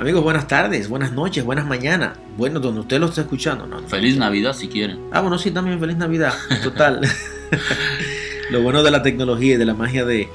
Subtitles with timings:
[0.00, 2.16] Amigos, buenas tardes, buenas noches, buenas mañanas.
[2.38, 3.80] Bueno, donde usted lo está escuchando, ¿no?
[3.80, 4.98] Feliz Navidad si quieren.
[5.12, 6.32] Ah, bueno, sí, también feliz Navidad.
[6.62, 7.02] Total.
[8.50, 10.30] lo bueno de la tecnología y de la magia de,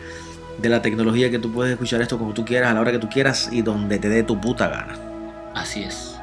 [0.62, 3.00] de la tecnología que tú puedes escuchar esto como tú quieras, a la hora que
[3.00, 5.00] tú quieras y donde te dé tu puta gana.
[5.56, 6.16] Así es.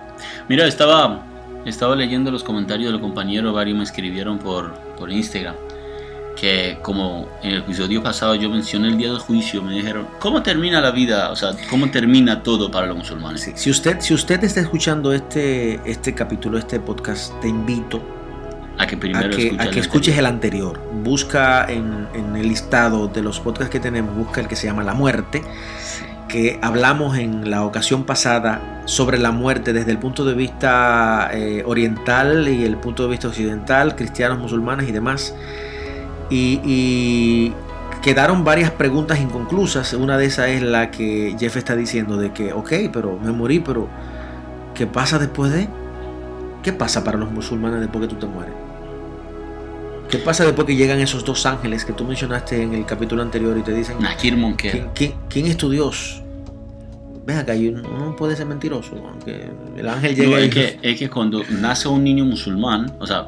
[0.48, 1.27] Mira, estaba,
[1.66, 5.56] estaba leyendo los comentarios de los compañeros, varios me escribieron por, por Instagram
[6.43, 10.43] que como en el episodio pasado yo mencioné el día del juicio, me dijeron, ¿cómo
[10.43, 11.30] termina la vida?
[11.30, 13.49] O sea, ¿cómo termina todo para los musulmanes?
[13.54, 18.02] Si, usted, si usted está escuchando este, este capítulo, este podcast, te invito
[18.76, 20.80] a que primero a que, a que escuches el anterior.
[21.04, 24.82] Busca en, en, el listado de los podcasts que tenemos, busca el que se llama
[24.82, 25.44] La Muerte,
[26.27, 31.63] que hablamos en la ocasión pasada sobre la muerte desde el punto de vista eh,
[31.64, 35.36] oriental y el punto de vista occidental, cristianos, musulmanes y demás
[36.33, 37.53] y,
[38.03, 39.92] quedaron varias preguntas inconclusas.
[39.92, 43.61] Una de esas es la que Jeff está diciendo de que, ok, pero me morí,
[43.61, 43.89] pero
[44.74, 45.69] ¿qué pasa después de?
[46.64, 48.55] ¿Qué pasa para los musulmanes después que tú te mueres?
[50.08, 53.56] ¿Qué pasa después que llegan esos dos ángeles que tú mencionaste en el capítulo anterior
[53.56, 54.56] y te dicen, ¿quién,
[54.94, 56.22] ¿quién, quién es tu Dios?
[57.24, 61.42] Ven acá, uno puede ser mentiroso, aunque el ángel llega es, que, es que cuando
[61.48, 63.27] nace un niño musulmán, o sea,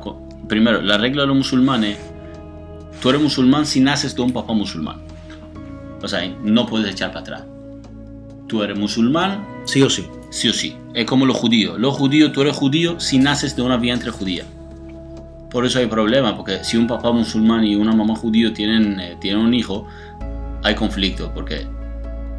[0.48, 1.96] primero, la regla de los musulmanes
[3.00, 5.02] Tú eres musulmán si naces de un papá musulmán.
[6.02, 7.44] O sea, no puedes echar para atrás.
[8.46, 9.46] Tú eres musulmán.
[9.64, 10.06] Sí o sí.
[10.30, 10.76] Sí o sí.
[10.94, 11.78] Es como los judíos.
[11.78, 14.44] Los judíos, tú eres judío si naces de una vientre judía.
[15.50, 19.16] Por eso hay problema, porque si un papá musulmán y una mamá judío tienen, eh,
[19.20, 19.86] tienen un hijo,
[20.64, 21.64] hay conflicto, porque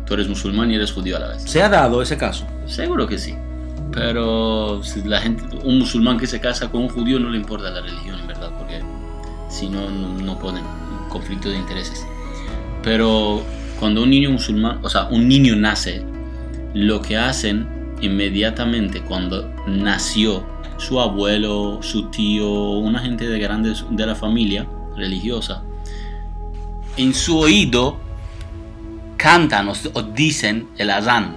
[0.06, 1.44] tú eres musulmán y eres judío a la vez.
[1.44, 2.46] ¿Se ha dado ese caso?
[2.66, 3.34] Seguro que sí.
[3.94, 7.70] Pero si la gente, un musulmán que se casa con un judío no le importa
[7.70, 8.45] la religión, en verdad,
[9.50, 10.64] si no, no ponen
[11.10, 12.06] conflicto de intereses.
[12.84, 13.44] Pero
[13.80, 16.04] cuando un niño musulmán, o sea, un niño nace,
[16.74, 17.68] lo que hacen
[18.02, 20.46] inmediatamente cuando nació
[20.78, 25.64] su abuelo, su tío, una gente de grande de la familia religiosa,
[26.98, 27.98] en su oído
[29.18, 31.36] cantan o, dicen el azán.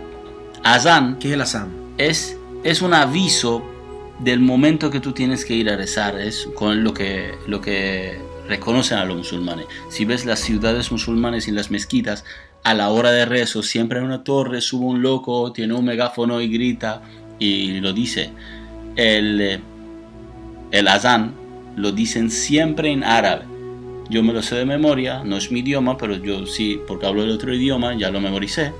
[0.62, 1.18] Azán.
[1.18, 1.72] ¿Qué es el azán?
[1.96, 3.64] Es, es un aviso
[4.18, 8.18] del momento que tú tienes que ir a rezar, es con lo que, lo que
[8.48, 9.66] reconocen a los musulmanes.
[9.90, 12.24] Si ves las ciudades musulmanes y las mezquitas,
[12.64, 16.40] a la hora de rezo siempre hay una torre, sube un loco, tiene un megáfono
[16.40, 17.02] y grita
[17.38, 18.30] y lo dice.
[18.96, 19.60] El,
[20.72, 21.34] el azán
[21.76, 23.44] lo dicen siempre en árabe.
[24.10, 27.22] Yo me lo sé de memoria, no es mi idioma, pero yo sí, porque hablo
[27.22, 28.72] el otro idioma, ya lo memoricé.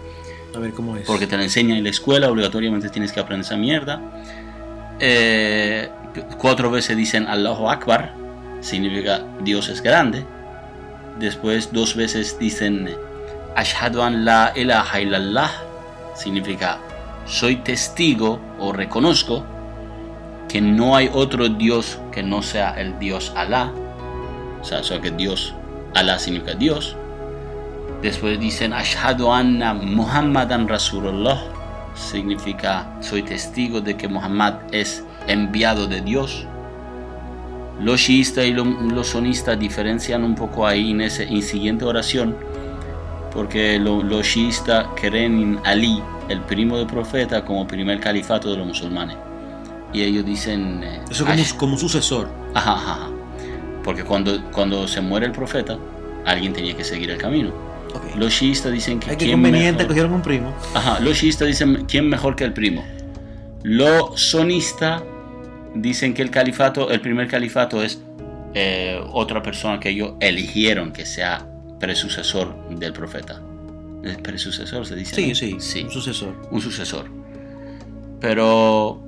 [0.55, 1.07] A ver cómo es.
[1.07, 4.01] Porque te lo enseñan en la escuela, obligatoriamente tienes que aprender esa mierda.
[5.01, 5.89] Eh,
[6.39, 8.15] cuatro veces dicen Allahu Akbar,
[8.61, 10.25] significa Dios es grande.
[11.19, 12.89] Después dos veces dicen
[13.57, 15.51] Ashhadu an la ilaha illallah,
[16.15, 16.79] significa
[17.27, 19.45] soy testigo o reconozco
[20.49, 23.71] que no hay otro Dios que no sea el Dios Alá.
[24.61, 25.55] O sea, que Dios,
[25.95, 26.97] Alá significa Dios.
[28.03, 31.58] Después dicen Ashhadu anna Muhammadan Rasulullah
[31.99, 36.47] significa soy testigo de que Muhammad es enviado de Dios.
[37.81, 42.37] Los shiistas y los sonistas diferencian un poco ahí en esa siguiente oración,
[43.33, 48.67] porque los shiistas creen en Ali, el primo del profeta, como primer califato de los
[48.67, 49.17] musulmanes.
[49.93, 50.83] Y ellos dicen...
[50.83, 51.25] Eh, Eso
[51.57, 52.29] como, sucesor.
[52.55, 53.09] Ajá, ajá.
[53.85, 55.79] Porque cuando, cuando se muere el profeta,
[56.27, 57.53] alguien tenía que seguir el camino.
[58.17, 59.17] Los shiistas dicen que.
[59.17, 60.55] Qué conveniente cogieron un primo.
[60.75, 62.85] Ajá, los shiistas dicen quién mejor que el primo.
[63.63, 65.03] Los sonistas
[65.75, 68.01] dicen que el califato, el primer califato es
[68.55, 71.47] eh, otra persona que ellos eligieron que sea
[71.79, 73.41] presucesor del profeta.
[74.03, 75.15] ¿El presucesor se dice?
[75.15, 75.85] Sí, sí, sí.
[75.85, 76.35] Un sucesor.
[76.51, 77.07] Un sucesor.
[78.21, 79.03] Pero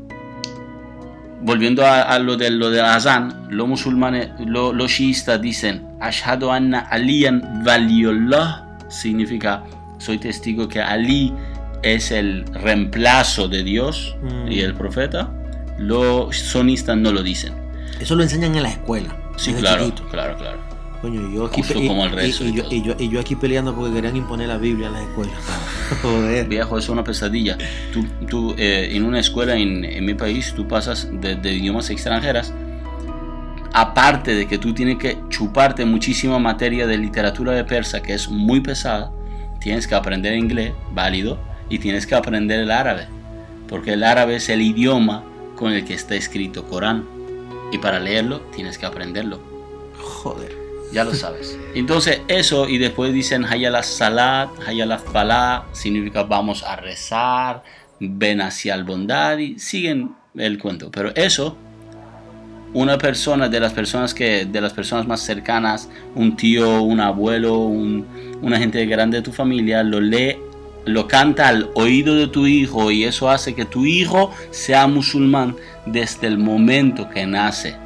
[1.42, 7.64] volviendo a, lo de lo de Azan, los musulmanes, los shiistas dicen Ashhadu anna aliyan
[7.64, 9.64] valiyullah significa
[9.98, 11.32] soy testigo que Ali
[11.82, 14.16] es el reemplazo de Dios
[14.48, 14.64] y mm.
[14.64, 15.30] el profeta.
[15.78, 17.54] Los sonistas no lo dicen.
[18.00, 19.16] Eso lo enseñan en la escuela.
[19.36, 20.58] Sí, claro, claro, claro.
[21.00, 24.48] Coño, yo aquí como el rezo y, yo, y, yo, aquí peleando porque querían imponer
[24.48, 25.34] la Biblia en las escuelas.
[26.02, 26.46] Joder.
[26.46, 27.56] Viejo, es una pesadilla.
[27.90, 31.88] Tú, tú eh, en una escuela en, en, mi país, tú pasas de, de idiomas
[31.88, 32.52] extranjeras
[33.72, 38.28] aparte de que tú tienes que chuparte muchísima materia de literatura de persa que es
[38.28, 39.12] muy pesada,
[39.60, 41.38] tienes que aprender inglés, válido,
[41.68, 43.06] y tienes que aprender el árabe,
[43.68, 45.24] porque el árabe es el idioma
[45.56, 47.06] con el que está escrito Corán,
[47.72, 49.40] y para leerlo tienes que aprenderlo.
[49.98, 50.58] Joder.
[50.92, 51.56] Ya lo sabes.
[51.74, 57.62] Entonces eso y después dicen Hayala Salat, Hayala Falah, significa vamos a rezar,
[58.00, 60.90] ven hacia la bondad y siguen el cuento.
[60.90, 61.56] Pero eso,
[62.72, 67.58] una persona de las personas que de las personas más cercanas, un tío, un abuelo,
[67.58, 68.06] un,
[68.42, 70.36] una gente grande de tu familia, lo lee,
[70.84, 75.56] lo canta al oído de tu hijo y eso hace que tu hijo sea musulmán
[75.86, 77.76] desde el momento que nace.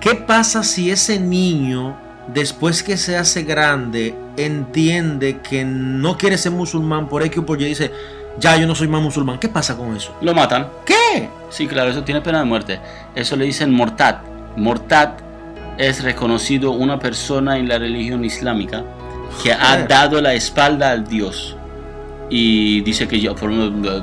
[0.00, 1.96] ¿Qué pasa si ese niño,
[2.32, 7.60] después que se hace grande, entiende que no quiere ser musulmán por X o por
[7.60, 7.90] Y, dice,
[8.38, 9.38] ya yo no soy más musulmán?
[9.38, 10.14] ¿Qué pasa con eso?
[10.20, 10.68] Lo matan.
[10.84, 11.28] ¿Qué?
[11.50, 12.80] Sí, claro, eso tiene pena de muerte.
[13.14, 14.16] Eso le dicen mortad.
[14.56, 15.10] Mortad
[15.78, 18.84] es reconocido una persona en la religión islámica
[19.42, 21.56] que ha dado la espalda al Dios.
[22.28, 23.52] Y dice que yo, por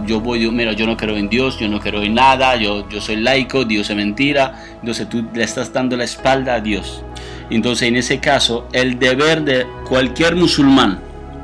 [0.06, 3.02] yo voy, mira, yo no creo en Dios, yo no creo en nada, yo, yo
[3.02, 4.64] soy laico, Dios es mentira.
[4.80, 7.04] Entonces tú le estás dando la espalda a Dios.
[7.50, 11.00] Entonces en ese caso, el deber de cualquier musulmán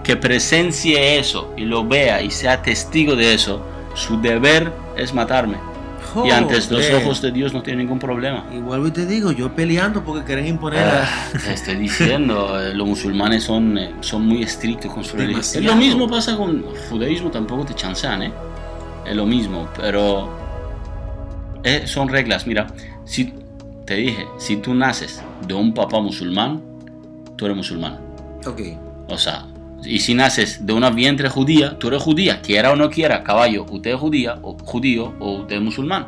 [0.09, 3.63] que presencie eso y lo vea y sea testigo de eso,
[3.93, 5.57] su deber es matarme.
[6.25, 8.43] Y antes los ojos de Dios no tiene ningún problema.
[8.51, 10.79] Y vuelvo y te digo, yo peleando porque quieren imponer.
[10.83, 15.63] Ah, te estoy diciendo, eh, los musulmanes son, eh, son muy estrictos con su religión.
[15.63, 18.31] Lo mismo pasa con el judaísmo, tampoco te chancean, ¿eh?
[19.05, 20.27] Es lo mismo, pero
[21.63, 22.47] eh, son reglas.
[22.47, 22.65] Mira,
[23.05, 23.31] si
[23.85, 26.63] te dije, si tú naces de un papá musulmán,
[27.35, 27.99] tú eres musulmán.
[28.47, 28.61] Ok.
[29.07, 29.45] O sea,
[29.83, 33.65] y si naces de una vientre judía, tú eres judía, quiera o no quiera, caballo,
[33.69, 36.07] usted es judía, o judío, o usted es musulmán.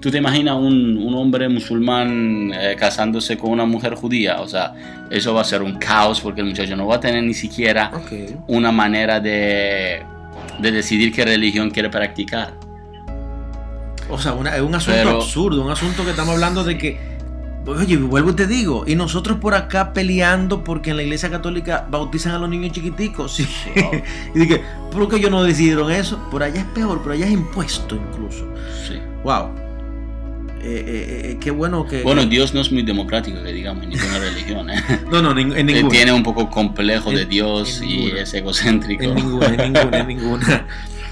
[0.00, 4.40] ¿Tú te imaginas un, un hombre musulmán eh, casándose con una mujer judía?
[4.40, 4.74] O sea,
[5.10, 7.90] eso va a ser un caos porque el muchacho no va a tener ni siquiera
[8.46, 10.02] una manera de,
[10.60, 12.52] de decidir qué religión quiere practicar.
[14.08, 17.15] O sea, una- es un asunto Pero- absurdo, un asunto que estamos hablando de que,
[17.66, 21.86] oye, vuelvo y te digo, y nosotros por acá peleando porque en la iglesia católica
[21.90, 23.34] bautizan a los niños chiquiticos.
[23.34, 23.46] Sí.
[24.34, 26.18] y dije, ¿por qué ellos no decidieron eso?
[26.30, 28.46] Por allá es peor, por allá es impuesto incluso.
[28.86, 28.98] Sí.
[29.24, 29.50] Wow.
[30.62, 32.02] Eh, eh, eh, qué bueno que...
[32.02, 34.70] Bueno, Dios no es muy democrático, que digamos, en ninguna religión.
[34.70, 34.82] ¿eh?
[35.10, 35.88] no, no, en Él ninguna.
[35.90, 39.04] Tiene un poco complejo de Dios y es egocéntrico.
[39.04, 40.66] En ninguna, en ninguna, en ninguna.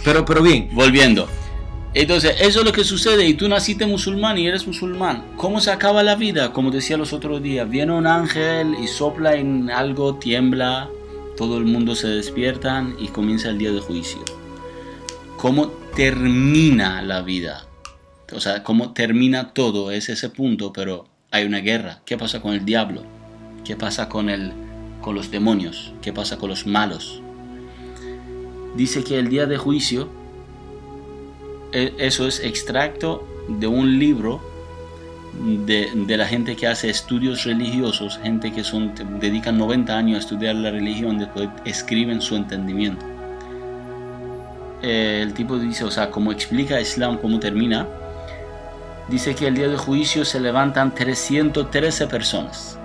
[0.04, 1.28] Pero, pero bien, Volviendo.
[1.94, 5.24] Entonces, eso es lo que sucede y tú naciste musulmán y eres musulmán.
[5.36, 6.52] ¿Cómo se acaba la vida?
[6.52, 10.90] Como decía los otros días, viene un ángel y sopla en algo, tiembla,
[11.36, 14.18] todo el mundo se despiertan y comienza el día de juicio.
[15.36, 17.66] ¿Cómo termina la vida?
[18.32, 22.00] O sea, cómo termina todo es ese punto, pero hay una guerra.
[22.04, 23.02] ¿Qué pasa con el diablo?
[23.64, 24.52] ¿Qué pasa con, el,
[25.00, 25.92] con los demonios?
[26.02, 27.20] ¿Qué pasa con los malos?
[28.74, 30.23] Dice que el día de juicio
[31.74, 34.40] eso es extracto de un libro
[35.66, 40.20] de, de la gente que hace estudios religiosos, gente que son, dedican 90 años a
[40.20, 43.04] estudiar la religión, después escriben su entendimiento.
[44.82, 47.86] Eh, el tipo dice, o sea, como explica Islam, cómo termina,
[49.08, 52.78] dice que el día de juicio se levantan 313 personas.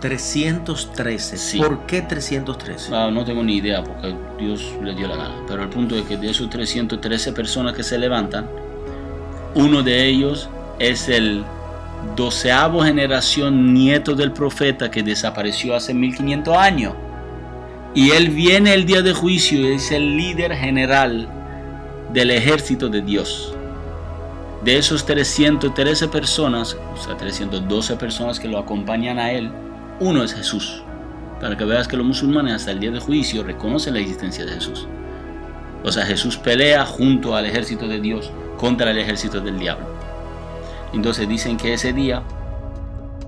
[0.00, 1.36] 313.
[1.36, 1.58] Sí.
[1.58, 2.94] ¿Por qué 313?
[2.94, 5.34] Ah, no tengo ni idea porque Dios le dio la gana.
[5.46, 8.48] Pero el punto es que de esos 313 personas que se levantan,
[9.54, 10.48] uno de ellos
[10.78, 11.44] es el
[12.16, 16.94] doceavo generación nieto del profeta que desapareció hace 1500 años.
[17.94, 21.28] Y él viene el día de juicio y es el líder general
[22.12, 23.54] del ejército de Dios.
[24.64, 29.50] De esos 313 personas, o sea, 312 personas que lo acompañan a él,
[30.00, 30.82] uno es Jesús
[31.40, 34.52] para que veas que los musulmanes hasta el día de juicio reconocen la existencia de
[34.52, 34.86] Jesús.
[35.84, 39.86] O sea, Jesús pelea junto al ejército de Dios contra el ejército del diablo.
[40.92, 42.22] Entonces dicen que ese día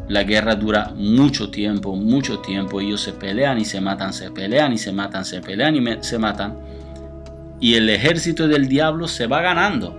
[0.09, 2.81] la guerra dura mucho tiempo, mucho tiempo.
[2.81, 6.19] Ellos se pelean y se matan, se pelean y se matan, se pelean y se
[6.19, 6.59] matan.
[7.61, 9.97] Y el ejército del diablo se va ganando.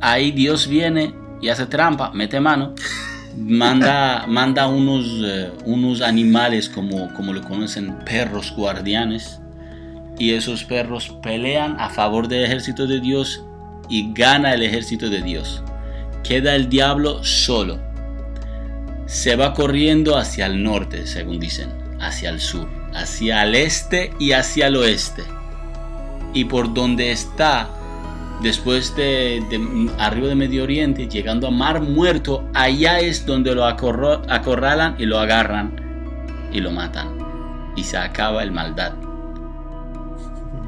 [0.00, 2.74] Ahí Dios viene y hace trampa, mete mano
[3.36, 9.40] manda, manda unos, eh, unos animales como, como lo conocen, perros guardianes.
[10.18, 13.44] Y esos perros pelean a favor del ejército de Dios
[13.88, 15.62] y gana el ejército de Dios.
[16.24, 17.78] Queda el diablo solo.
[19.06, 21.68] Se va corriendo hacia el norte, según dicen,
[22.00, 25.22] hacia el sur, hacia el este y hacia el oeste.
[26.34, 27.68] Y por donde está
[28.42, 33.64] después de, de- arriba de Medio Oriente, llegando a Mar Muerto, allá es donde lo
[33.64, 35.74] acorro- acorralan y lo agarran
[36.52, 37.08] y lo matan.
[37.76, 38.92] Y se acaba el maldad.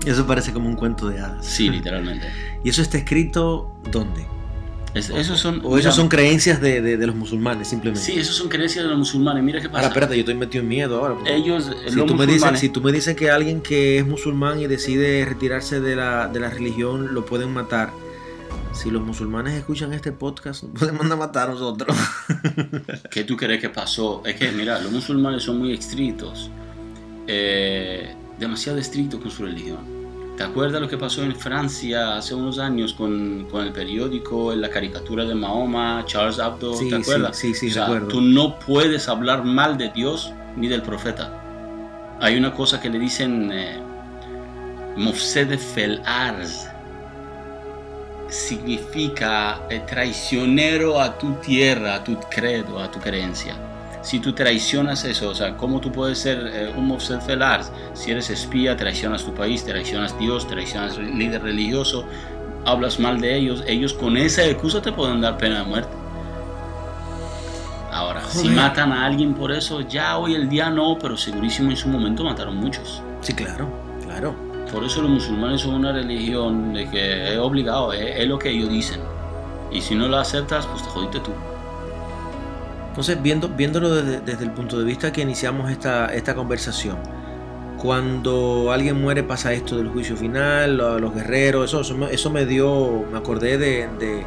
[0.06, 1.44] Eso parece como un cuento de hadas.
[1.44, 2.26] Sí, literalmente.
[2.64, 4.26] ¿Y eso está escrito dónde?
[4.98, 8.04] Es- esos son, O esas son creencias de, de- de los musulmanes, simplemente.
[8.04, 9.42] Sí, esos son creencias de los musulmanes.
[9.42, 9.78] Mira qué pasa.
[9.78, 11.16] Ahora, espérate, yo estoy metido en miedo ahora.
[11.30, 14.60] Ellos, si, los tú me dices, si tú me dices que alguien que es musulmán
[14.60, 17.90] y decide retirarse de la, de la religión lo pueden matar,
[18.72, 21.96] si los musulmanes escuchan este podcast, nos pueden mandar a matar a nosotros.
[23.10, 24.22] ¿qué tú crees que pasó?
[24.24, 26.50] Es que, mira, los musulmanes son muy estrictos.
[27.26, 29.97] eh, demasiado estrictos con su religión.
[30.38, 34.60] ¿Te acuerdas lo que pasó en Francia hace unos años con, con el periódico, en
[34.60, 36.74] la caricatura de Mahoma, Charles Hebdo?
[36.74, 37.36] Sí, ¿Te sí, acuerdas?
[37.36, 38.06] sí, sí, O sea, recuerdo.
[38.06, 42.16] tú no puedes hablar mal de Dios ni del profeta.
[42.20, 43.80] Hay una cosa que le dicen eh,
[44.96, 46.68] Mofsed fel Arz.
[48.28, 53.56] Significa eh, traicionero a tu tierra, a tu credo, a tu creencia.
[54.02, 56.96] Si tú traicionas eso, o sea, ¿cómo tú puedes ser eh, un
[57.42, 57.72] Arz?
[57.94, 62.04] Si eres espía, traicionas tu país, traicionas Dios, traicionas líder religioso,
[62.64, 65.90] hablas mal de ellos, ellos con esa excusa te pueden dar pena de muerte.
[67.90, 68.56] Ahora, si Joder.
[68.56, 72.22] matan a alguien por eso, ya hoy el día no, pero segurísimo en su momento
[72.22, 73.02] mataron muchos.
[73.22, 73.68] sí, claro,
[74.04, 74.34] claro.
[74.72, 78.50] Por eso los musulmanes son una religión de que es obligado, es, es lo que
[78.50, 79.00] ellos dicen.
[79.72, 81.32] Y si no lo aceptas, pues te jodiste tú.
[82.98, 86.96] Entonces, viendo, viéndolo desde, desde el punto de vista que iniciamos esta, esta conversación,
[87.80, 92.28] cuando alguien muere pasa esto del juicio final, lo- los guerreros, eso, eso, me, eso
[92.28, 94.24] me dio, me acordé de, de-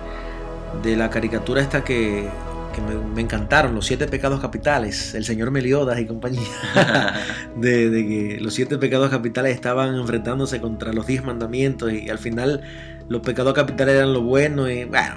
[0.83, 2.29] de la caricatura esta que,
[2.73, 6.47] que me, me encantaron, los siete pecados capitales, el señor Meliodas y compañía,
[7.57, 12.19] de, de que los siete pecados capitales estaban enfrentándose contra los diez mandamientos y al
[12.19, 12.61] final
[13.09, 15.15] los pecados capitales eran lo bueno y bueno,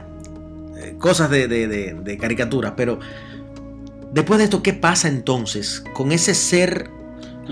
[0.76, 2.98] eh, cosas de, de, de, de caricatura, pero
[4.14, 6.88] después de esto, ¿qué pasa entonces con ese ser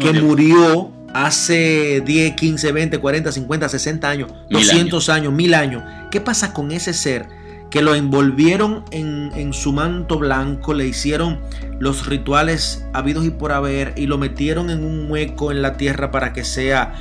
[0.00, 5.83] que murió hace 10, 15, 20, 40, 50, 60 años, Mil 200 años, mil años?
[6.11, 7.26] ¿Qué pasa con ese ser
[7.71, 11.40] que lo envolvieron en, en su manto blanco, le hicieron
[11.78, 16.11] los rituales habidos y por haber y lo metieron en un hueco en la tierra
[16.11, 16.95] para que sea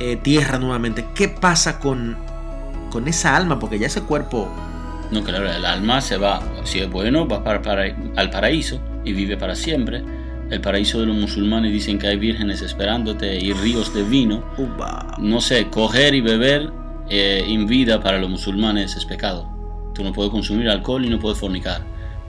[0.00, 1.04] eh, tierra nuevamente?
[1.14, 2.16] ¿Qué pasa con,
[2.90, 3.58] con esa alma?
[3.58, 4.48] Porque ya ese cuerpo...
[5.10, 9.12] No, claro, el alma se va, si es bueno, va para, para- al paraíso y
[9.12, 10.02] vive para siempre.
[10.50, 14.44] El paraíso de los musulmanes dicen que hay vírgenes esperándote y ríos de vino.
[15.18, 16.70] No sé, coger y beber
[17.08, 19.48] eh, en vida para los musulmanes es pecado.
[19.94, 21.82] Tú no puedes consumir alcohol y no puedes fornicar.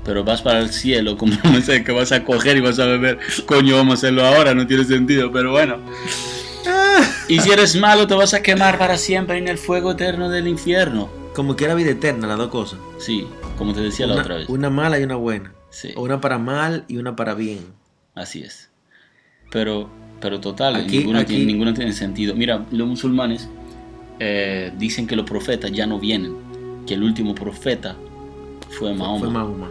[0.04, 2.86] Pero vas para el cielo, como no sé, que vas a coger y vas a
[2.86, 3.20] beber.
[3.46, 5.78] Coño, vamos a hacerlo ahora, no tiene sentido, pero bueno.
[7.28, 10.48] Y si eres malo, te vas a quemar para siempre en el fuego eterno del
[10.48, 11.10] infierno.
[11.34, 12.80] Como que era vida eterna, las dos cosas.
[13.00, 13.28] Sí,
[13.58, 14.50] como te decía la otra vez.
[14.50, 15.52] una mala y una buena.
[15.76, 17.60] Sí, una para mal y una para bien.
[18.16, 18.70] así es.
[19.52, 19.90] Pero,
[20.22, 22.34] pero total, Aquí- ninguna, aquí- tiene, ninguna tiene sentido.
[22.34, 23.50] Mira, los musulmanes
[24.20, 26.34] eh, dicen que los profetas ya no vienen,
[26.88, 27.98] que el último profeta
[28.70, 29.20] fue Mahoma.
[29.20, 29.70] Fue Mahoma.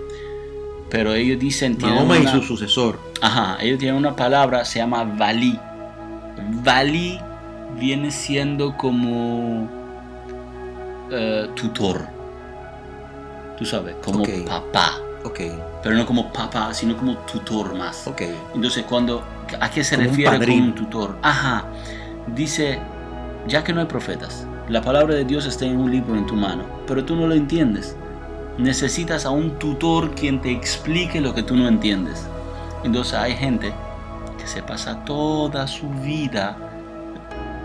[0.90, 2.98] Pero ellos dicen Mahoma y su sucesor.
[3.22, 5.58] Ajá, ellos tienen una palabra, se llama Valí.
[6.62, 7.18] Valí
[7.80, 9.70] viene siendo como
[11.10, 12.06] eh, tutor.
[13.58, 15.00] Tú sabes, como papá.
[15.24, 15.40] Ok,
[15.82, 18.06] Pero no como papá, sino como tutor más.
[18.06, 18.22] ok.
[18.54, 19.24] Entonces, cuando,
[19.58, 20.64] ¿a qué se Como un refiere con padrino.
[20.66, 21.16] un tutor?
[21.22, 21.64] Ajá,
[22.34, 22.78] dice,
[23.48, 26.34] ya que no hay profetas, la palabra de Dios está en un libro en tu
[26.34, 27.96] mano, pero tú no lo entiendes.
[28.58, 32.26] Necesitas a un tutor quien te explique lo que tú no entiendes.
[32.84, 33.72] Entonces hay gente
[34.38, 36.56] que se pasa toda su vida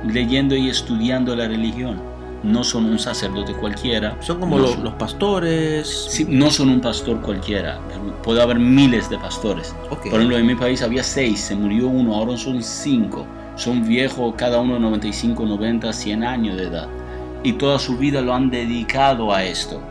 [0.06, 2.02] leyendo y estudiando la religión.
[2.44, 4.16] No son un sacerdote cualquiera.
[4.22, 5.88] Son como no los, son- los pastores.
[6.10, 7.80] Sí, no son un pastor cualquiera.
[8.24, 9.76] Puede haber miles de pastores.
[9.90, 13.26] Por ejemplo, en mi país había seis, se murió uno, ahora son cinco.
[13.56, 16.88] Son viejos, cada uno de 95, 90, 100 años de edad.
[17.44, 19.82] Y toda su vida lo han dedicado a esto.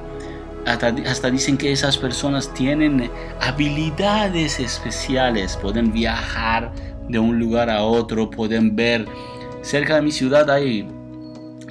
[0.65, 6.73] Hasta, hasta dicen que esas personas tienen habilidades especiales, pueden viajar
[7.09, 9.07] de un lugar a otro, pueden ver.
[9.63, 10.89] Cerca de mi ciudad hay,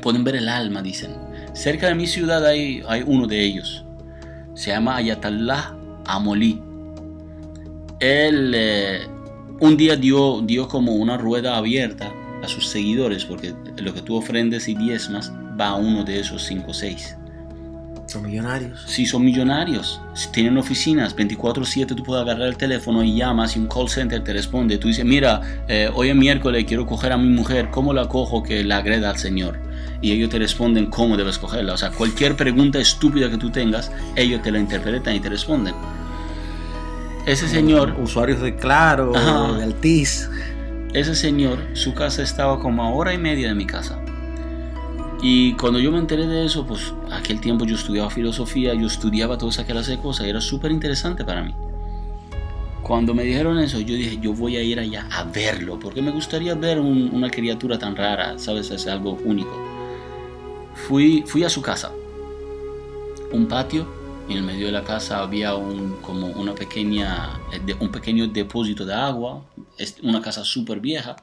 [0.08, 1.12] pueden ver el alma, dicen.
[1.52, 3.84] Cerca de mi ciudad hay, hay uno de ellos.
[4.54, 6.62] Se llama Ayatollah Amolí
[8.00, 9.08] él eh,
[9.60, 12.10] un día dio, dio como una rueda abierta
[12.42, 16.44] a sus seguidores, porque lo que tú ofrendes y diezmas va a uno de esos
[16.44, 17.18] cinco o seis.
[18.06, 18.86] Son millonarios.
[18.88, 23.60] Si son millonarios, si tienen oficinas, 24/7 tú puedes agarrar el teléfono y llamas y
[23.60, 24.78] un call center te responde.
[24.78, 28.44] Tú dices, mira, eh, hoy es miércoles, quiero coger a mi mujer, ¿cómo la cojo
[28.44, 29.67] que la agreda al Señor?
[30.01, 31.74] Y ellos te responden cómo debes cogerla.
[31.74, 35.74] O sea, cualquier pregunta estúpida que tú tengas, ellos te la interpretan y te responden.
[37.25, 39.54] Ese señor Usuarios de Claro, Ajá.
[39.58, 40.30] de Altiz.
[40.94, 44.00] Ese señor, su casa estaba como a hora y media de mi casa.
[45.22, 49.38] Y cuando yo me enteré de eso, pues aquel tiempo yo estudiaba filosofía, yo estudiaba
[49.38, 51.54] todas aquellas cosas, era súper interesante para mí.
[52.84, 56.12] Cuando me dijeron eso, yo dije, yo voy a ir allá a verlo, porque me
[56.12, 58.72] gustaría ver una criatura tan rara, ¿sabes?
[58.72, 59.67] Es algo único.
[60.88, 61.91] Fui, fui a su casa,
[63.32, 63.86] un patio,
[64.29, 67.39] en el medio de la casa había un, como una pequeña,
[67.79, 69.44] un pequeño depósito de agua,
[69.77, 71.15] es una casa súper vieja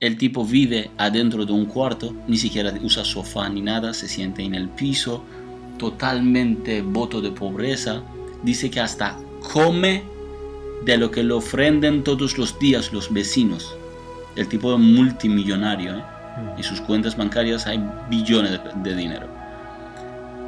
[0.00, 4.44] el tipo vive adentro de un cuarto, ni siquiera usa sofá ni nada, se siente
[4.44, 5.24] en el piso,
[5.76, 8.02] totalmente voto de pobreza.
[8.44, 9.18] Dice que hasta
[9.52, 10.04] come
[10.84, 13.74] de lo que le ofrenden todos los días los vecinos.
[14.36, 16.04] El tipo es multimillonario ¿eh?
[16.56, 19.26] Y sus cuentas bancarias hay billones de, dinero.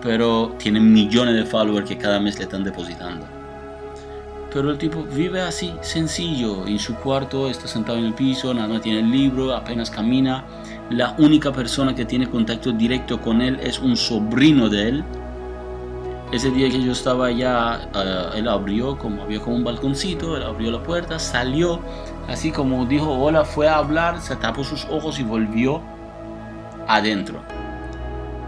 [0.03, 3.27] Pero tiene millones de followers que cada mes le están depositando.
[4.53, 8.81] Pero el tipo vive así, sencillo, en su cuarto, está sentado en el piso, nada
[8.81, 10.45] tiene el libro, apenas camina.
[10.91, 15.05] La única persona que tiene contacto directo con él es un sobrino de él.
[16.33, 20.43] Ese día que yo estaba allá, eh, él abrió, como había como un balconcito, él
[20.43, 21.81] abrió la puerta, salió,
[22.31, 25.83] así como dijo hola, fue a hablar, se tapó sus ojos y volvió
[26.87, 27.41] adentro.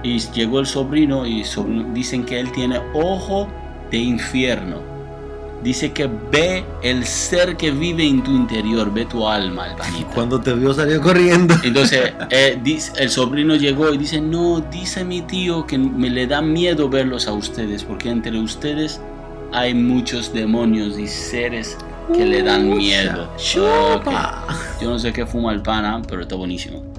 [0.03, 1.45] Y llegó el sobrino y
[1.93, 3.47] dicen que él tiene ojo
[3.91, 4.93] de infierno
[5.63, 10.41] dice que ve el ser que vive en tu interior, ve tu alma, Y Cuando
[10.41, 11.55] te vio salió corriendo.
[11.63, 12.61] Entonces eh,
[12.99, 17.27] el sobrino llegó y dice, no, dice mi tío que me le da miedo verlos
[17.29, 19.01] a ustedes, porque entre ustedes
[19.53, 21.77] hay muchos demonios y seres
[22.15, 23.31] que le dan miedo.
[23.39, 24.01] Yo
[24.83, 26.93] no sé qué fuma el pana, pero está buenísimo.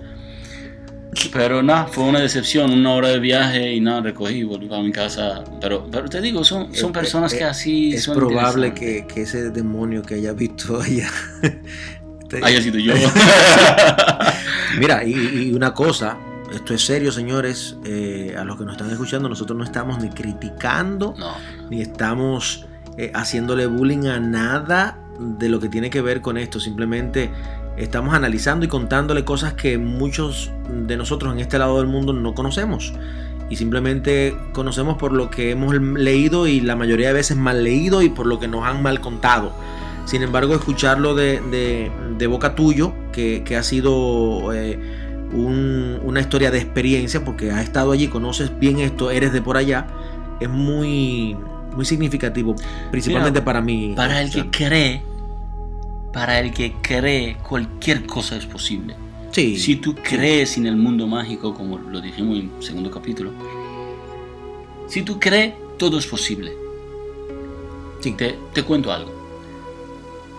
[1.32, 4.92] Pero nada, fue una decepción, una hora de viaje y nada, recogí, volví a mi
[4.92, 5.44] casa.
[5.62, 10.02] Pero, pero te digo, son, son personas que así es probable que, que, ese demonio
[10.02, 11.10] que haya visto allá
[12.42, 12.94] haya sido yo.
[14.80, 16.18] Mira, y, una cosa,
[16.54, 17.78] esto es serio, señores.
[17.86, 21.16] Eh, a los que nos están escuchando, nosotros no estamos ni criticando,
[21.70, 22.66] ni estamos
[22.98, 26.60] eh, haciéndole bullying a nada de lo que tiene que ver con esto.
[26.60, 27.30] Simplemente
[27.78, 32.34] estamos analizando y contándole cosas que muchos de nosotros en este lado del mundo no
[32.34, 32.94] conocemos.
[33.50, 38.02] Y simplemente conocemos por lo que hemos leído y la mayoría de veces mal leído
[38.02, 39.54] y por lo que nos han mal contado.
[40.06, 41.92] Sin embargo, escucharlo de,
[42.28, 44.80] boca tuyo, que, ha sido eh,
[45.34, 49.88] una historia de experiencia, porque has estado allí, conoces bien esto, eres de por allá,
[50.40, 51.38] es muy,
[51.76, 52.56] muy significativo,
[52.92, 53.94] principalmente para mí.
[53.96, 55.14] Para el que cree
[56.14, 58.96] para el que cree cualquier cosa es posible.
[59.32, 63.34] Sí, si tú crees en el mundo mágico, como lo dijimos en el segundo capítulo,
[64.88, 66.54] si tú crees, todo es posible.
[68.00, 68.12] Sí.
[68.12, 69.12] Te, te cuento algo.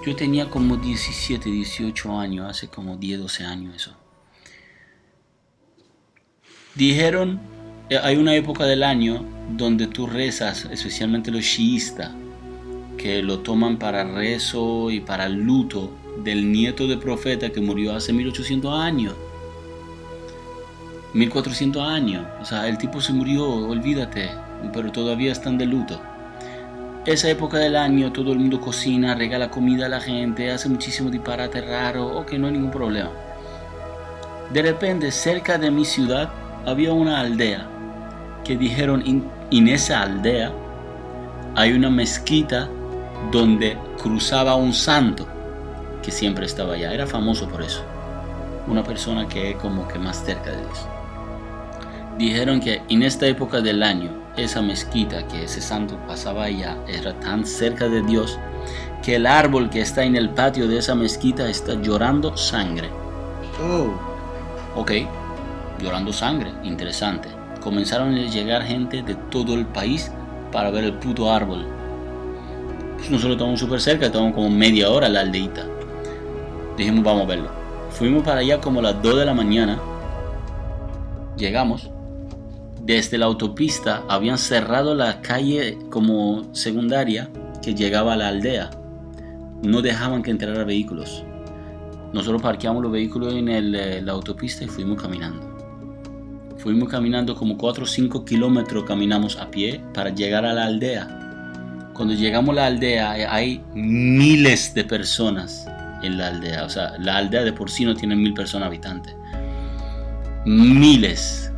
[0.06, 3.96] Yo tenía como 17, 18 años, hace como 10, 12 años eso.
[6.76, 7.40] Dijeron,
[7.90, 12.10] hay una época del año donde tú rezas, especialmente los chiistas,
[12.96, 15.90] que lo toman para rezo y para luto
[16.22, 19.14] del nieto de profeta que murió hace 1800 años.
[21.12, 22.26] 1400 años.
[22.40, 24.30] O sea, el tipo se murió, olvídate,
[24.72, 26.00] pero todavía están de luto.
[27.04, 31.10] Esa época del año todo el mundo cocina, regala comida a la gente, hace muchísimo
[31.10, 33.10] disparate raro, ok, no hay ningún problema.
[34.50, 36.32] De repente, cerca de mi ciudad
[36.64, 37.73] había una aldea
[38.44, 39.02] que dijeron,
[39.50, 40.52] en esa aldea
[41.56, 42.68] hay una mezquita
[43.30, 45.26] donde cruzaba un santo
[46.02, 46.92] que siempre estaba allá.
[46.92, 47.82] Era famoso por eso.
[48.66, 50.86] Una persona que es como que más cerca de Dios.
[52.18, 57.12] Dijeron que en esta época del año, esa mezquita que ese santo pasaba allá era
[57.20, 58.38] tan cerca de Dios
[59.02, 62.88] que el árbol que está en el patio de esa mezquita está llorando sangre.
[63.62, 63.90] Oh.
[64.80, 64.92] Ok,
[65.80, 67.28] llorando sangre, interesante.
[67.64, 70.12] Comenzaron a llegar gente de todo el país
[70.52, 71.66] para ver el puto árbol
[73.10, 75.66] nosotros estamos súper cerca, estamos como media hora la aldeita.
[76.76, 77.48] Dijimos, vamos a verlo.
[77.90, 79.78] Fuimos para allá como las 2 de la mañana.
[81.36, 81.90] Llegamos.
[82.80, 87.30] Desde la autopista habían cerrado la calle como secundaria
[87.62, 88.70] que llegaba a la aldea.
[89.62, 91.24] No dejaban que entraran vehículos.
[92.12, 95.53] Nosotros parqueamos los vehículos en eh, la autopista y fuimos caminando.
[96.58, 101.20] Fuimos caminando como 4 o 5 kilómetros, caminamos a pie para llegar a la aldea
[101.94, 105.66] cuando llegamos a la aldea eh, hay miles de personas
[106.02, 106.64] en la aldea.
[106.64, 109.14] O sea, la aldea de por sí no tiene mil personas habitantes.
[110.44, 111.52] Miles.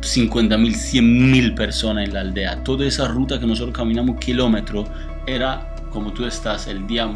[0.00, 2.64] 50 mil, 100 mil personas en la aldea.
[2.64, 4.88] Toda esa ruta que nosotros caminamos kilómetros
[5.26, 7.10] era como tú estás el día,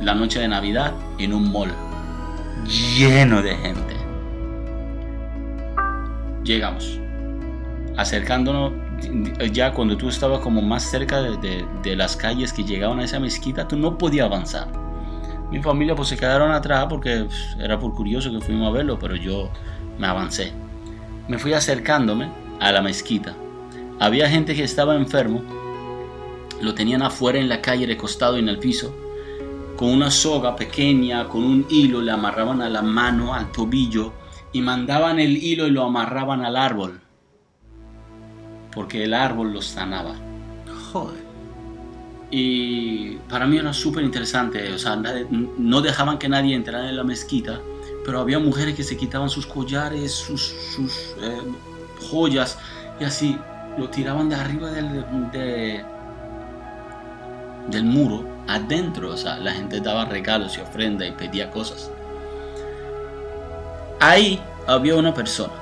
[0.00, 1.70] la noche de Navidad en un mall
[2.96, 3.99] lleno de gente.
[6.44, 6.98] Llegamos.
[7.96, 8.72] Acercándonos,
[9.52, 13.20] ya cuando tú estabas como más cerca de, de- las calles que llegaban a esa
[13.20, 14.68] mezquita, tú no podías avanzar.
[15.50, 18.98] Mi familia pues se quedaron atrás porque pues, era por curioso que fuimos a verlo,
[18.98, 19.50] pero yo
[19.98, 20.52] me avancé.
[21.28, 23.34] Me fui acercándome a la mezquita.
[23.98, 25.42] Había gente que estaba enfermo,
[26.62, 28.94] lo tenían afuera en la calle recostado en el piso,
[29.76, 34.12] con una soga pequeña, con un hilo, le amarraban a la mano, al tobillo,
[34.52, 37.00] y mandaban el hilo y lo amarraban al árbol,
[38.72, 40.14] porque el árbol los sanaba.
[40.92, 41.20] Joder.
[42.32, 44.96] Y para mí era súper interesante, o sea,
[45.58, 47.60] no dejaban que nadie entrara en la mezquita,
[48.04, 51.40] pero había mujeres que se quitaban sus collares, sus, sus, eh,
[52.10, 52.56] joyas,
[53.00, 53.36] y así
[53.78, 55.84] lo tiraban de arriba del, de-
[57.68, 61.90] del muro adentro, o sea, la gente daba regalos y ofrendas y pedía cosas.
[64.00, 65.52] Ahí había una persona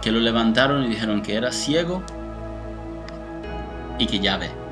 [0.00, 2.02] que lo levantaron y dijeron que era ciego
[3.98, 4.66] y que ya ve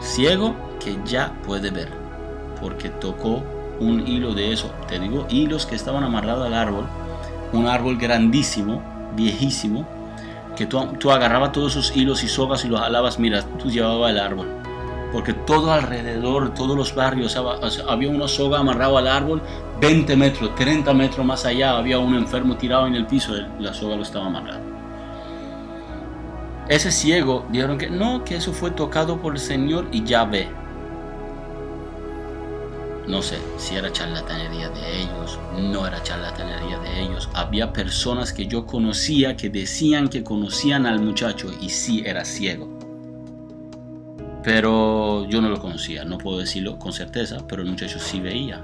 [0.00, 1.88] ciego que ya puede ver,
[2.60, 3.42] porque tocó
[3.80, 4.70] un hilo de eso.
[4.88, 6.86] Te digo, hilos que estaban amarrados al árbol,
[7.52, 8.82] un árbol grandísimo,
[9.14, 9.86] viejísimo,
[10.56, 14.10] que tú, tú agarrabas todos esos hilos y sogas y los jalabas, mira, tú llevabas
[14.10, 14.48] el árbol.
[15.12, 17.36] Porque todo alrededor, todos los barrios,
[17.88, 19.42] había una soga amarrada al árbol,
[19.80, 23.96] 20 metros, 30 metros más allá, había un enfermo tirado en el piso, la soga
[23.96, 24.60] lo estaba amarrada.
[26.68, 30.48] Ese ciego dijeron que no, que eso fue tocado por el Señor y ya ve.
[33.06, 37.30] No sé si era charlatanería de ellos, no era charlatanería de ellos.
[37.32, 42.77] Había personas que yo conocía que decían que conocían al muchacho y sí era ciego.
[44.48, 48.62] Pero yo no lo conocía, no puedo decirlo con certeza, pero el muchacho sí veía.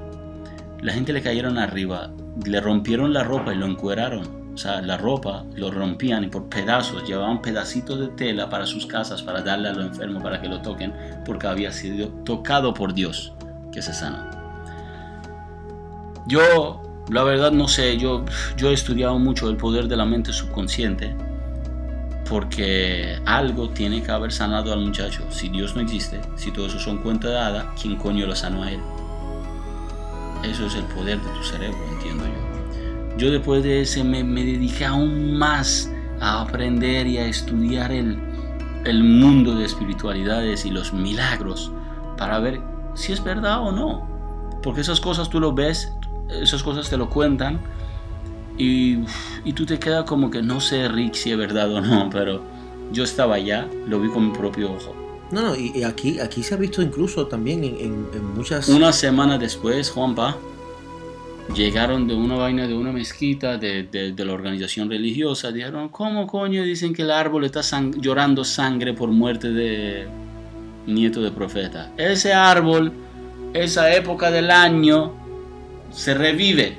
[0.81, 2.11] La gente le cayeron arriba,
[2.43, 4.55] le rompieron la ropa y lo encueraron.
[4.55, 8.87] O sea, la ropa lo rompían y por pedazos llevaban pedacitos de tela para sus
[8.87, 10.95] casas para darle a los enfermos para que lo toquen
[11.27, 13.35] porque había sido tocado por Dios
[13.71, 14.25] que se sanó.
[16.27, 18.25] Yo, la verdad, no sé, yo,
[18.57, 21.15] yo he estudiado mucho el poder de la mente subconsciente
[22.29, 25.23] porque algo tiene que haber sanado al muchacho.
[25.31, 28.63] Si Dios no existe, si todo eso son cuentos de hadas, ¿quién coño lo sanó
[28.63, 28.81] a él?
[30.43, 33.17] Eso es el poder de tu cerebro, entiendo yo.
[33.17, 38.19] Yo después de ese me, me dediqué aún más a aprender y a estudiar el,
[38.85, 41.71] el mundo de espiritualidades y los milagros
[42.17, 42.61] para ver
[42.95, 44.09] si es verdad o no.
[44.63, 45.93] Porque esas cosas tú lo ves,
[46.29, 47.61] esas cosas te lo cuentan
[48.59, 48.99] y,
[49.45, 52.43] y tú te quedas como que no sé, Rick, si es verdad o no, pero
[52.93, 54.95] yo estaba allá, lo vi con mi propio ojo.
[55.31, 58.69] No, no, y, y aquí, aquí se ha visto incluso también en, en- en muchas...
[58.69, 60.37] Una semana después, Juanpa,
[61.55, 65.51] llegaron de una vaina de una mezquita de, de- de la organización religiosa.
[65.51, 70.07] Dijeron, ¿cómo coño dicen que el árbol está sang- llorando sangre por muerte de
[70.87, 71.91] nieto de profeta?
[71.97, 72.93] Ese árbol,
[73.55, 75.13] esa época del año,
[75.93, 76.79] se revive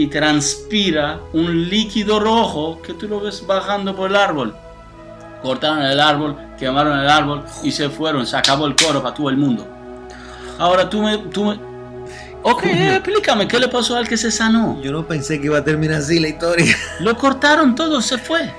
[0.00, 4.56] y transpira un líquido rojo que tú lo ves bajando por el árbol.
[5.42, 8.26] Cortaron el árbol, quemaron el árbol y se fueron.
[8.26, 9.68] Se acabó el coro para todo el mundo.
[10.58, 11.18] Ahora tú me...
[11.18, 11.52] Tú me...
[12.42, 12.92] Ok, Coño.
[12.94, 14.80] explícame, ¿qué le pasó al que se sanó?
[14.80, 16.74] Yo no pensé que iba a terminar así la historia.
[17.00, 18.50] Lo cortaron todo, se fue.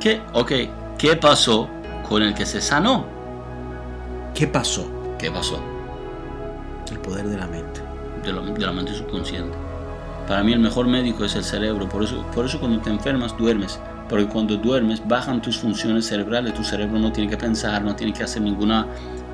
[0.00, 0.22] ¿Qué?
[0.32, 0.52] Ok,
[0.96, 1.68] ¿qué pasó
[2.08, 3.04] con el que se sanó?
[4.34, 4.90] ¿Qué pasó?
[5.18, 5.62] ¿Qué pasó?
[6.90, 7.73] El poder de la mente.
[8.24, 9.56] De la, de la mente subconsciente.
[10.26, 13.36] Para mí el mejor médico es el cerebro, por eso, por eso cuando te enfermas
[13.36, 13.78] duermes.
[14.08, 18.12] Porque cuando duermes bajan tus funciones cerebrales, tu cerebro no tiene que pensar, no tiene
[18.12, 18.86] que hacer ninguna,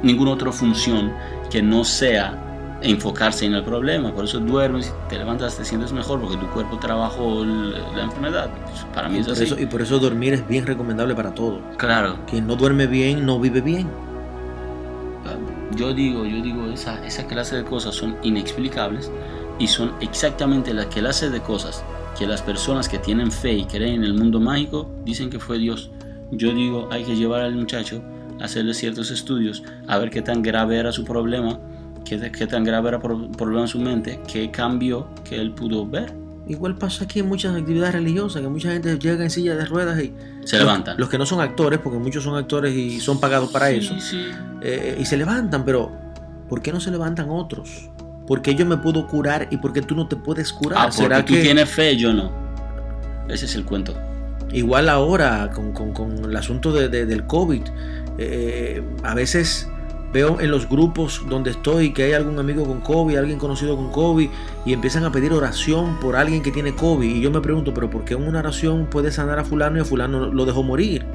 [0.02, 1.12] ninguna otra función
[1.50, 2.36] que no sea
[2.82, 4.12] enfocarse en el problema.
[4.12, 8.48] Por eso duermes, te levantas, te sientes mejor porque tu cuerpo trabajó la enfermedad.
[8.94, 9.44] Para mí Y es así.
[9.44, 11.60] eso, y por eso dormir es bien recomendable para todo.
[11.76, 13.88] Claro, Quien no duerme bien no vive bien.
[15.76, 19.10] Yo digo, yo digo, esa, esa clase de cosas son inexplicables
[19.58, 21.84] y son exactamente la clase de cosas
[22.18, 25.58] que las personas que tienen fe y creen en el mundo mágico dicen que fue
[25.58, 25.90] Dios.
[26.32, 28.02] Yo digo, hay que llevar al muchacho
[28.40, 31.58] a hacerle ciertos estudios, a ver qué tan grave era su problema,
[32.04, 35.52] qué, qué tan grave era el pro- problema en su mente, qué cambió que él
[35.52, 36.12] pudo ver.
[36.50, 40.00] Igual pasa aquí en muchas actividades religiosas, que mucha gente llega en silla de ruedas
[40.02, 40.12] y...
[40.44, 40.96] Se los- levantan.
[40.98, 43.94] Los, que no son actores, porque muchos son actores y son pagados para Sí, eso.
[44.00, 44.20] sí.
[44.62, 45.92] eh, y se levantan, pero
[46.48, 47.88] ¿por qué no se levantan otros?
[48.26, 50.78] Porque yo me puedo curar y porque tú no te puedes curar.
[50.80, 52.32] Ah, porque ¿Será tú que tienes fe, yo no.
[53.28, 53.94] Ese es el cuento.
[54.52, 57.62] igual ahora con, con- con el asunto de- de- del COVID,
[58.18, 59.68] eh, a veces
[60.12, 63.90] veo en los grupos donde estoy que hay algún amigo con COVID, alguien conocido con
[63.90, 64.28] COVID,
[64.64, 67.08] y empiezan a pedir oración por alguien que tiene COVID.
[67.08, 69.84] Y yo me pregunto, pero ¿por qué una oración puede sanar a fulano y a
[69.84, 71.06] fulano lo dejó morir?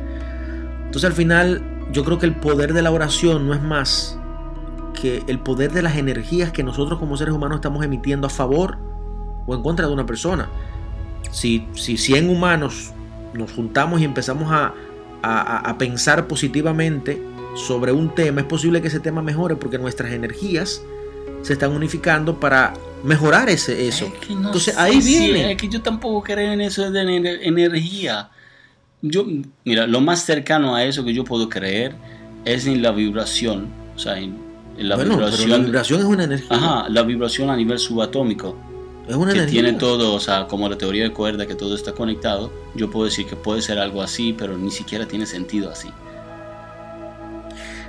[0.85, 4.17] Entonces al final yo creo que el poder de la oración no es más
[4.93, 8.77] que el poder de las energías que nosotros como seres humanos estamos emitiendo a favor
[9.45, 10.47] o en contra de una persona.
[11.31, 12.93] Si, si 100 humanos
[13.33, 14.73] nos juntamos y empezamos a,
[15.21, 17.21] a pensar positivamente,
[17.55, 20.81] sobre un tema, es posible que ese tema mejore porque nuestras energías
[21.41, 24.11] se están unificando para mejorar ese, eso.
[24.29, 25.51] Entonces ahí viene.
[25.51, 27.01] es que yo tampoco creo en eso de
[27.43, 28.29] energía.
[29.01, 29.25] Yo,
[29.63, 31.95] mira, lo más cercano a eso que yo puedo creer
[32.45, 33.67] es en la vibración.
[33.95, 34.37] O sea, en,
[34.77, 35.49] la vibración.
[35.49, 36.47] la vibración es una energía.
[36.49, 38.57] Ajá, la vibración a nivel subatómico.
[39.07, 39.61] Es una que energía.
[39.61, 42.51] tiene todo, o sea, como la teoría de cuerda, que todo está conectado.
[42.73, 45.89] Yo puedo decir que puede ser algo así, pero ni siquiera tiene sentido así.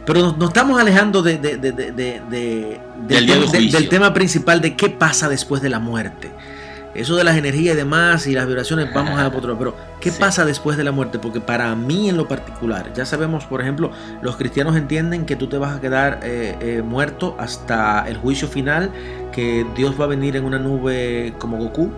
[0.06, 2.22] Pero nos, nos estamos alejando de, de, de, del,
[3.08, 6.30] del, tema, del, tema principal de qué pasa después de la muerte.
[6.94, 9.58] Eso de las energías y demás y las vibraciones, vamos a otro.
[9.58, 10.18] Pero, ¿qué sí.
[10.18, 11.18] pasa después de la muerte?
[11.18, 13.90] Porque para mí en lo particular, ya sabemos, por ejemplo,
[14.22, 18.48] los cristianos entienden que tú te vas a quedar eh, eh, muerto hasta el juicio
[18.48, 18.90] final,
[19.32, 21.90] que Dios va a venir en una nube como Goku.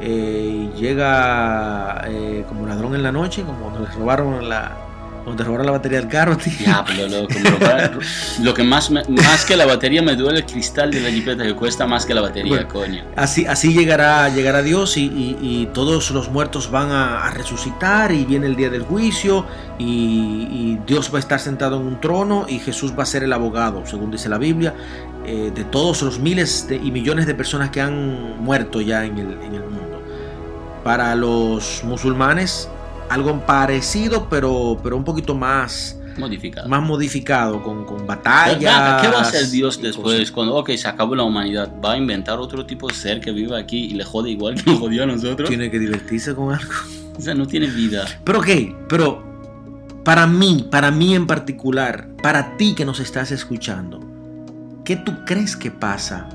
[0.00, 2.04] Eh, y llega
[2.46, 4.83] como ladrón en la noche, como cuando le robaron la,
[5.24, 6.52] cuando te robaron la batería del carro, tío.
[6.58, 7.34] Diablo, loco.
[7.42, 11.10] Lo, lo que más, me, más que la batería me duele el cristal de la
[11.10, 13.04] jipeta que cuesta más que la batería, bueno, coño.
[13.16, 18.12] Así, así llegará, llegará Dios y, y, y todos los muertos van a, a, resucitar
[18.12, 19.46] y viene el día del juicio
[19.78, 23.22] y, y, Dios va a estar sentado en un trono y Jesús va a ser
[23.22, 24.74] el abogado, según dice la Biblia,
[25.24, 29.18] eh, de todos los miles de, y millones de personas que han muerto ya en
[29.18, 30.02] el, en el mundo.
[30.82, 32.68] Para los musulmanes
[33.08, 39.02] algo parecido, pero, pero un poquito más modificado, más modificado con, con batallas.
[39.02, 40.16] ¿Qué va a hacer Dios después?
[40.16, 40.30] Cosas.
[40.30, 43.58] Cuando, ok, se acabó la humanidad, ¿va a inventar otro tipo de ser que viva
[43.58, 45.48] aquí y le jode igual que nos jodió a nosotros?
[45.48, 46.72] Tiene que divertirse con algo.
[47.16, 48.06] O sea, no tiene vida.
[48.24, 48.48] Pero ok,
[48.88, 49.22] pero
[50.04, 54.00] para mí, para mí en particular, para ti que nos estás escuchando,
[54.84, 56.28] ¿qué tú crees que pasa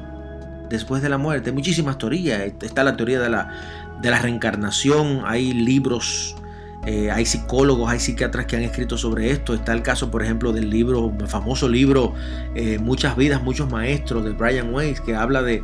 [0.69, 1.49] después de la muerte?
[1.49, 2.41] Hay muchísimas teorías.
[2.61, 6.35] Está la teoría de la, de la reencarnación, hay libros
[6.85, 9.53] eh, hay psicólogos, hay psiquiatras que han escrito sobre esto.
[9.53, 12.13] Está el caso, por ejemplo, del libro, el famoso libro
[12.55, 15.63] eh, Muchas vidas, muchos maestros de Brian Weiss, que habla de,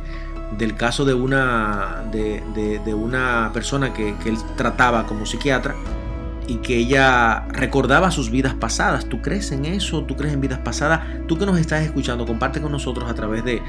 [0.58, 5.74] del caso de una, de una persona que, que, él trataba como psiquiatra
[6.46, 9.06] y que ella recordaba sus vidas pasadas.
[9.06, 10.02] ¿Tú crees en eso?
[10.04, 11.00] ¿Tú crees en vidas pasadas?
[11.26, 13.60] Tú que nos estás escuchando, comparte con nosotros a través de,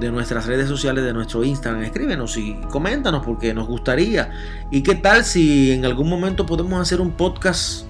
[0.00, 1.82] de nuestras redes sociales, de nuestro Instagram.
[1.82, 4.32] Escríbenos y coméntanos porque nos gustaría.
[4.70, 7.84] ¿Y qué tal si en algún momento podemos hacer un podcast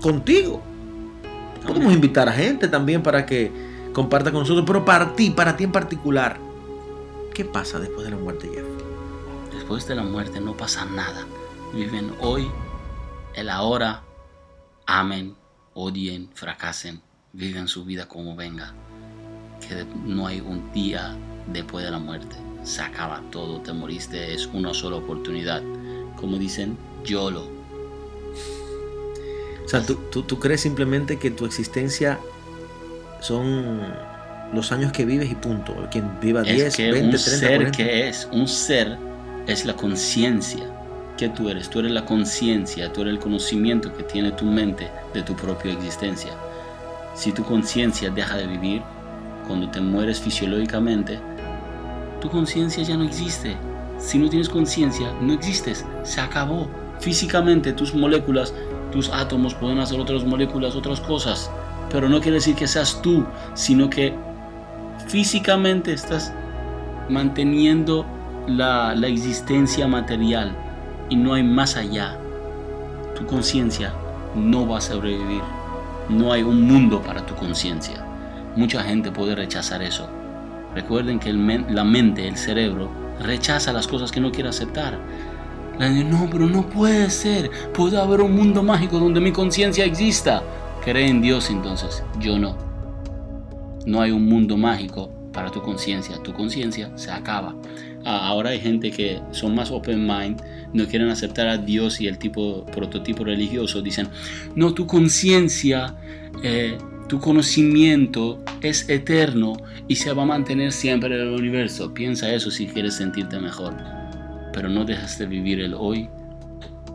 [0.00, 0.62] contigo?
[1.66, 3.52] Podemos invitar a gente también para que
[3.92, 4.64] comparta con nosotros.
[4.66, 6.38] Pero para ti, para ti en particular,
[7.34, 8.64] ¿qué pasa después de la muerte, Jeff?
[9.54, 11.24] Después de la muerte no pasa nada.
[11.72, 12.48] Viven hoy,
[13.34, 14.02] el ahora,
[14.86, 15.34] amen,
[15.74, 17.00] odien, fracasen,
[17.32, 18.74] viven su vida como venga
[19.66, 21.16] que no hay un día
[21.46, 22.36] después de la muerte.
[22.64, 25.62] Se acaba todo, te moriste, es una sola oportunidad.
[26.16, 27.48] Como dicen, YOLO.
[29.64, 32.18] O sea, ¿tú, tú, tú crees simplemente que tu existencia
[33.20, 33.80] son
[34.52, 35.74] los años que vives y punto.
[35.90, 37.76] Quien viva 10, es que 20, un 30, ser 40.
[37.76, 38.98] que es, un ser
[39.46, 40.81] es la conciencia
[41.16, 41.68] que tú eres.
[41.68, 45.72] Tú eres la conciencia, tú eres el conocimiento que tiene tu mente de tu propia
[45.72, 46.32] existencia.
[47.14, 48.82] Si tu conciencia deja de vivir,
[49.46, 51.18] cuando te mueres fisiológicamente,
[52.20, 53.56] tu conciencia ya no existe.
[53.98, 55.84] Si no tienes conciencia, no existes.
[56.02, 56.68] Se acabó.
[57.00, 58.54] Físicamente tus moléculas,
[58.92, 61.50] tus átomos pueden hacer otras moléculas, otras cosas.
[61.90, 64.14] Pero no quiere decir que seas tú, sino que
[65.08, 66.32] físicamente estás
[67.08, 68.06] manteniendo
[68.46, 70.56] la, la existencia material
[71.12, 72.16] y no hay más allá.
[73.14, 73.92] Tu conciencia
[74.34, 75.42] no va a sobrevivir.
[76.08, 78.02] No hay un mundo para tu conciencia.
[78.56, 80.08] Mucha gente puede rechazar eso.
[80.74, 82.88] Recuerden que la mente, el cerebro,
[83.20, 84.98] rechaza las cosas que no quiere aceptar.
[85.78, 87.50] La no, pero no puede ser.
[87.74, 90.42] Puede haber un mundo mágico donde mi conciencia exista.
[90.82, 92.02] Cree en Dios entonces.
[92.20, 92.56] Yo no.
[93.84, 96.22] No hay un mundo mágico para tu conciencia.
[96.22, 97.54] Tu conciencia se acaba.
[98.04, 102.08] Ah, ahora hay gente que son más open mind, no quieren aceptar a Dios y
[102.08, 103.82] el tipo prototipo religioso.
[103.82, 104.08] Dicen,
[104.54, 105.94] no, tu conciencia
[106.42, 109.52] eh, tu conocimiento es eterno
[109.86, 111.92] y se va a mantener siempre en el universo.
[111.92, 113.74] Piensa eso si quieres sentirte mejor.
[114.52, 116.08] Pero no dejas de vivir el hoy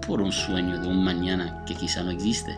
[0.07, 2.57] por un sueño de un mañana que quizá no existe.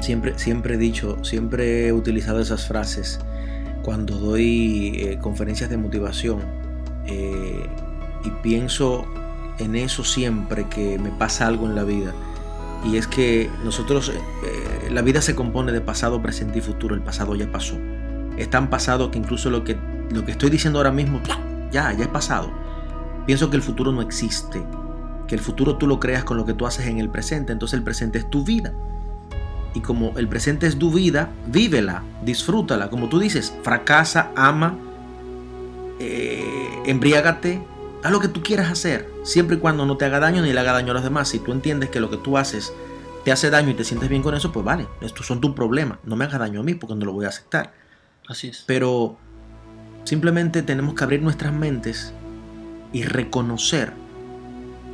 [0.00, 3.20] Siempre, siempre he dicho, siempre he utilizado esas frases
[3.82, 6.40] cuando doy eh, conferencias de motivación
[7.06, 7.66] eh,
[8.24, 9.06] y pienso
[9.58, 12.12] en eso siempre que me pasa algo en la vida.
[12.84, 16.94] Y es que nosotros, eh, la vida se compone de pasado, presente y futuro.
[16.94, 17.76] El pasado ya pasó.
[18.36, 19.76] Es tan pasado que incluso lo que,
[20.10, 21.20] lo que estoy diciendo ahora mismo,
[21.70, 22.50] ya, ya es pasado.
[23.26, 24.62] Pienso que el futuro no existe.
[25.28, 27.52] Que el futuro tú lo creas con lo que tú haces en el presente.
[27.52, 28.72] Entonces el presente es tu vida.
[29.74, 32.90] Y como el presente es tu vida, vívela, disfrútala.
[32.90, 34.76] Como tú dices, fracasa, ama,
[36.04, 37.62] eh, embriágate,
[38.02, 40.58] haz lo que tú quieras hacer, siempre y cuando no te haga daño ni le
[40.58, 41.28] haga daño a los demás.
[41.28, 42.72] Si tú entiendes que lo que tú haces
[43.24, 45.98] te hace daño y te sientes bien con eso, pues vale, estos son tus problemas.
[46.02, 47.72] No me hagas daño a mí porque no lo voy a aceptar.
[48.26, 48.64] Así es.
[48.66, 49.16] Pero
[50.04, 52.12] simplemente tenemos que abrir nuestras mentes
[52.92, 53.92] y reconocer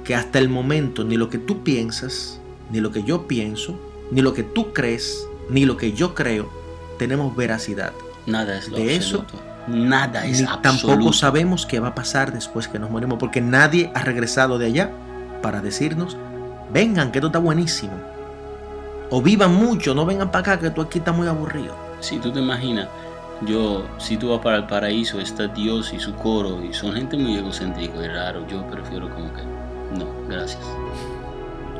[0.04, 2.38] que hasta el momento ni lo que tú piensas,
[2.70, 6.50] ni lo que yo pienso, ni lo que tú crees, ni lo que yo creo,
[6.98, 7.92] tenemos veracidad.
[8.26, 9.24] Nada es lo De eso.
[9.68, 10.86] Nada es Ni absoluto.
[10.86, 14.66] tampoco sabemos qué va a pasar después que nos morimos, porque nadie ha regresado de
[14.66, 14.90] allá
[15.42, 16.16] para decirnos,
[16.72, 17.92] vengan, que esto está buenísimo.
[19.10, 21.74] O vivan mucho, no vengan para acá, que tú aquí estás muy aburrido.
[22.00, 22.88] Si tú te imaginas,
[23.46, 27.16] yo, si tú vas para el paraíso, está Dios y su coro, y son gente
[27.16, 28.46] muy egocéntrica y raro.
[28.48, 29.42] Yo prefiero como que,
[29.98, 30.62] no, gracias.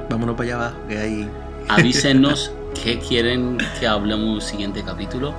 [0.08, 1.30] Vámonos para allá abajo, que hay...
[1.68, 5.34] Avísenos qué quieren que hablemos siguiente capítulo.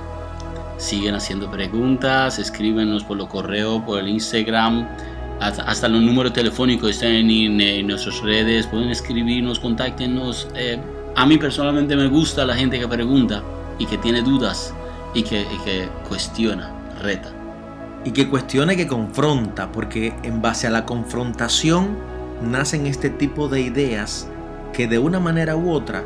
[0.80, 4.88] Siguen haciendo preguntas, escríbenos por los correos, por el Instagram,
[5.38, 8.66] hasta, los números telefónicos están en, en nuestras redes.
[8.66, 10.48] Pueden escribirnos, contáctenos.
[10.54, 10.78] Eh,
[11.16, 13.42] a mí personalmente me gusta la gente que pregunta
[13.78, 14.72] y que tiene dudas
[15.12, 17.30] y que, y que cuestiona, reta.
[18.04, 21.98] y que cuestione, que confronta, porque en base a la confrontación
[22.42, 24.28] nacen este tipo de ideas
[24.72, 26.04] que de una manera u otra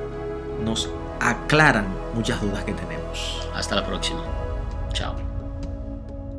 [0.64, 3.48] nos aclaran muchas dudas que tenemos.
[3.54, 4.33] Hasta la próxima.
[4.94, 5.23] Ciao.